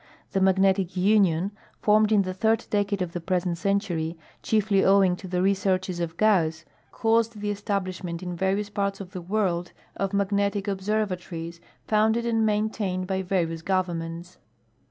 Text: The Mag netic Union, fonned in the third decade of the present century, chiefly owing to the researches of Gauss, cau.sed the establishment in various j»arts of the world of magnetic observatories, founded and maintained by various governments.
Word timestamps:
The 0.31 0.41
Mag 0.41 0.55
netic 0.55 0.95
Union, 0.97 1.51
fonned 1.79 2.11
in 2.11 2.23
the 2.23 2.33
third 2.33 2.65
decade 2.71 3.03
of 3.03 3.13
the 3.13 3.21
present 3.21 3.59
century, 3.59 4.17
chiefly 4.41 4.83
owing 4.83 5.15
to 5.17 5.27
the 5.27 5.43
researches 5.43 5.99
of 5.99 6.17
Gauss, 6.17 6.65
cau.sed 6.91 7.33
the 7.39 7.51
establishment 7.51 8.23
in 8.23 8.35
various 8.35 8.71
j»arts 8.71 8.99
of 8.99 9.11
the 9.11 9.21
world 9.21 9.73
of 9.95 10.11
magnetic 10.11 10.67
observatories, 10.67 11.61
founded 11.85 12.25
and 12.25 12.43
maintained 12.47 13.05
by 13.05 13.21
various 13.21 13.61
governments. 13.61 14.39